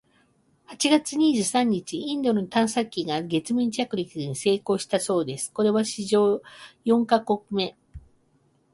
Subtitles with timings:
[0.65, 6.41] 八月二十三日、インドの探査機が月面着陸に成功したそうです！（これは歴史上
[6.83, 7.77] 四カ国目！）